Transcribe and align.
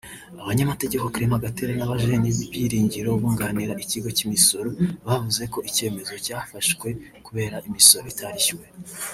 abanyamategeko 0.43 1.05
Clement 1.15 1.41
Gatera 1.45 1.71
na 1.75 1.89
Bajeni 1.89 2.35
Byiringiro 2.51 3.09
bunganira 3.21 3.73
ikigo 3.83 4.07
cy’imisoro 4.17 4.69
bavuze 5.05 5.43
ko 5.53 5.57
icyemezo 5.69 6.13
cyafashwe 6.25 6.87
kubera 7.25 7.57
imisoro 7.69 8.05
itarishyuwe 8.13 8.65